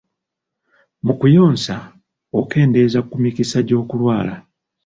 [1.05, 1.75] Mu kuyonsa,
[2.39, 4.35] okendeeza ku mikisa gy'okulwala.